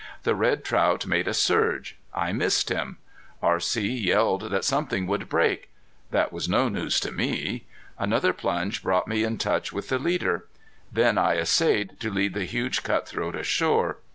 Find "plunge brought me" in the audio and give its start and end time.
8.33-9.23